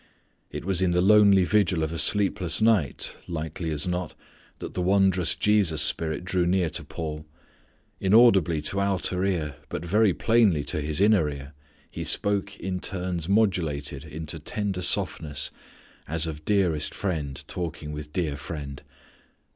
[0.49, 4.15] It was in the lonely vigil of a sleepless night, likely as not,
[4.57, 7.27] that the wondrous Jesus Spirit drew near to Paul.
[7.99, 11.53] Inaudibly to outer ear but very plainly to his inner ear,
[11.91, 15.51] He spoke in tones modulated into tender softness
[16.07, 18.81] as of dearest friend talking with dear friend.